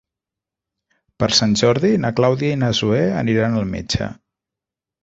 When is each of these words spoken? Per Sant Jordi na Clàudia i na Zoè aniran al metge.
Per 1.23 1.29
Sant 1.41 1.53
Jordi 1.63 1.93
na 2.07 2.13
Clàudia 2.21 2.57
i 2.59 2.61
na 2.63 2.73
Zoè 2.81 3.05
aniran 3.21 3.61
al 3.63 3.71
metge. 3.79 4.15